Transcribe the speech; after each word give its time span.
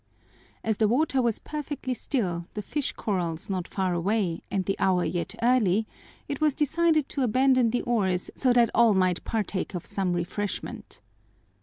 As 0.63 0.77
the 0.77 0.87
water 0.87 1.21
was 1.21 1.37
perfectly 1.37 1.93
still, 1.93 2.47
the 2.55 2.63
fish 2.63 2.91
corrals 2.93 3.51
not 3.51 3.67
far 3.67 3.93
away, 3.93 4.41
and 4.49 4.65
the 4.65 4.75
hour 4.79 5.05
yet 5.05 5.35
early, 5.43 5.85
it 6.27 6.41
was 6.41 6.55
decided 6.55 7.07
to 7.09 7.21
abandon 7.21 7.69
the 7.69 7.83
oars 7.83 8.31
so 8.35 8.51
that 8.51 8.71
all 8.73 8.95
might 8.95 9.23
partake 9.25 9.75
of 9.75 9.85
some 9.85 10.13
refreshment. 10.13 11.01